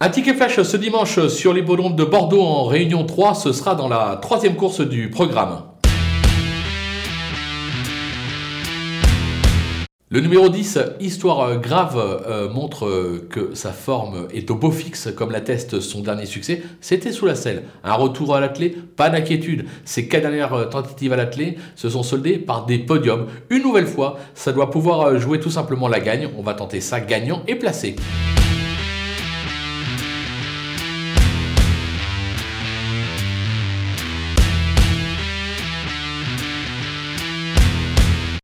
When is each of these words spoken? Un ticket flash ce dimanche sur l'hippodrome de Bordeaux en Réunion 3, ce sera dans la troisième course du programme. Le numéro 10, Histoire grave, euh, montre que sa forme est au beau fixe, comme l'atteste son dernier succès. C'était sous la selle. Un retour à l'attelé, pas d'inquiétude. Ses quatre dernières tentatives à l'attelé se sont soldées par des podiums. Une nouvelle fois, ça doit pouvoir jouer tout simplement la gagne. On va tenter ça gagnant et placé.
Un 0.00 0.10
ticket 0.10 0.34
flash 0.34 0.62
ce 0.62 0.76
dimanche 0.76 1.26
sur 1.26 1.52
l'hippodrome 1.52 1.96
de 1.96 2.04
Bordeaux 2.04 2.40
en 2.40 2.66
Réunion 2.66 3.04
3, 3.04 3.34
ce 3.34 3.52
sera 3.52 3.74
dans 3.74 3.88
la 3.88 4.16
troisième 4.22 4.54
course 4.54 4.80
du 4.80 5.10
programme. 5.10 5.62
Le 10.10 10.20
numéro 10.20 10.48
10, 10.50 10.78
Histoire 11.00 11.60
grave, 11.60 11.98
euh, 11.98 12.48
montre 12.48 13.26
que 13.28 13.56
sa 13.56 13.72
forme 13.72 14.28
est 14.32 14.48
au 14.52 14.54
beau 14.54 14.70
fixe, 14.70 15.08
comme 15.16 15.32
l'atteste 15.32 15.80
son 15.80 16.00
dernier 16.00 16.26
succès. 16.26 16.62
C'était 16.80 17.10
sous 17.10 17.26
la 17.26 17.34
selle. 17.34 17.64
Un 17.82 17.94
retour 17.94 18.36
à 18.36 18.40
l'attelé, 18.40 18.76
pas 18.94 19.10
d'inquiétude. 19.10 19.64
Ses 19.84 20.06
quatre 20.06 20.22
dernières 20.22 20.68
tentatives 20.70 21.12
à 21.12 21.16
l'attelé 21.16 21.58
se 21.74 21.88
sont 21.88 22.04
soldées 22.04 22.38
par 22.38 22.66
des 22.66 22.78
podiums. 22.78 23.26
Une 23.50 23.64
nouvelle 23.64 23.88
fois, 23.88 24.16
ça 24.34 24.52
doit 24.52 24.70
pouvoir 24.70 25.18
jouer 25.18 25.40
tout 25.40 25.50
simplement 25.50 25.88
la 25.88 25.98
gagne. 25.98 26.28
On 26.38 26.42
va 26.42 26.54
tenter 26.54 26.80
ça 26.80 27.00
gagnant 27.00 27.42
et 27.48 27.56
placé. 27.56 27.96